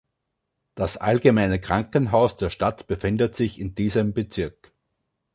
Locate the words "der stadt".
2.35-2.87